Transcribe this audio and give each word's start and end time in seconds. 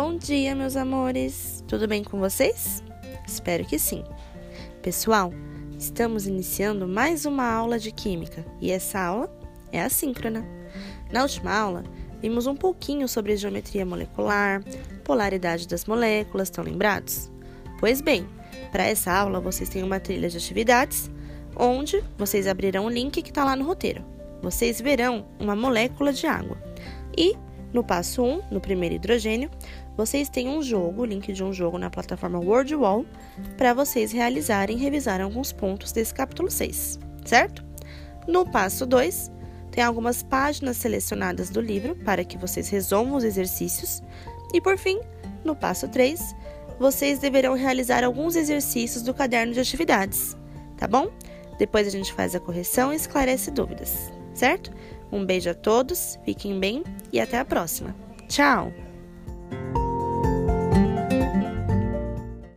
bom 0.00 0.16
dia, 0.16 0.54
meus 0.54 0.76
amores! 0.76 1.64
Tudo 1.66 1.88
bem 1.88 2.04
com 2.04 2.20
vocês? 2.20 2.84
Espero 3.26 3.64
que 3.64 3.80
sim. 3.80 4.04
Pessoal, 4.80 5.32
estamos 5.76 6.24
iniciando 6.24 6.86
mais 6.86 7.26
uma 7.26 7.42
aula 7.42 7.80
de 7.80 7.90
Química 7.90 8.46
e 8.60 8.70
essa 8.70 9.00
aula 9.00 9.28
é 9.72 9.82
assíncrona. 9.82 10.46
Na 11.10 11.22
última 11.22 11.52
aula, 11.52 11.82
vimos 12.22 12.46
um 12.46 12.54
pouquinho 12.54 13.08
sobre 13.08 13.36
geometria 13.36 13.84
molecular, 13.84 14.62
polaridade 15.02 15.66
das 15.66 15.84
moléculas, 15.84 16.46
estão 16.46 16.62
lembrados? 16.62 17.28
Pois 17.80 18.00
bem, 18.00 18.24
para 18.70 18.86
essa 18.86 19.12
aula 19.12 19.40
vocês 19.40 19.68
têm 19.68 19.82
uma 19.82 19.98
trilha 19.98 20.28
de 20.28 20.36
atividades 20.36 21.10
onde 21.56 22.04
vocês 22.16 22.46
abrirão 22.46 22.86
o 22.86 22.88
link 22.88 23.20
que 23.20 23.30
está 23.30 23.44
lá 23.44 23.56
no 23.56 23.64
roteiro. 23.64 24.04
Vocês 24.42 24.80
verão 24.80 25.26
uma 25.40 25.56
molécula 25.56 26.12
de 26.12 26.24
água 26.24 26.56
e 27.16 27.36
no 27.72 27.84
passo 27.84 28.22
1, 28.22 28.42
no 28.50 28.60
primeiro 28.60 28.94
hidrogênio, 28.94 29.50
vocês 29.96 30.28
têm 30.28 30.48
um 30.48 30.62
jogo, 30.62 31.02
o 31.02 31.04
link 31.04 31.32
de 31.32 31.42
um 31.42 31.52
jogo 31.52 31.78
na 31.78 31.90
plataforma 31.90 32.38
WordWall, 32.38 33.04
para 33.56 33.74
vocês 33.74 34.12
realizarem 34.12 34.76
e 34.76 34.80
revisar 34.80 35.20
alguns 35.20 35.52
pontos 35.52 35.92
desse 35.92 36.14
capítulo 36.14 36.50
6, 36.50 36.98
certo? 37.24 37.64
No 38.26 38.44
passo 38.50 38.86
2, 38.86 39.30
tem 39.70 39.84
algumas 39.84 40.22
páginas 40.22 40.76
selecionadas 40.76 41.50
do 41.50 41.60
livro 41.60 41.94
para 42.04 42.24
que 42.24 42.38
vocês 42.38 42.68
resolvam 42.68 43.16
os 43.16 43.24
exercícios. 43.24 44.02
E 44.52 44.60
por 44.60 44.76
fim, 44.78 45.00
no 45.44 45.54
passo 45.54 45.88
3, 45.88 46.34
vocês 46.78 47.18
deverão 47.18 47.54
realizar 47.54 48.04
alguns 48.04 48.36
exercícios 48.36 49.02
do 49.02 49.12
caderno 49.12 49.52
de 49.52 49.60
atividades, 49.60 50.36
tá 50.76 50.86
bom? 50.86 51.10
Depois 51.58 51.86
a 51.86 51.90
gente 51.90 52.12
faz 52.12 52.34
a 52.34 52.40
correção 52.40 52.92
e 52.92 52.96
esclarece 52.96 53.50
dúvidas, 53.50 54.12
certo? 54.32 54.70
Um 55.10 55.24
beijo 55.24 55.50
a 55.50 55.54
todos, 55.54 56.18
fiquem 56.24 56.58
bem 56.58 56.82
e 57.12 57.20
até 57.20 57.38
a 57.38 57.44
próxima. 57.44 57.94
Tchau! 58.28 58.87